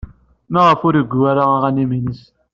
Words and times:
Maɣef 0.51 0.81
ur 0.87 0.95
igi 1.01 1.19
ara 1.29 1.43
aɣanen-nnes? 1.55 2.21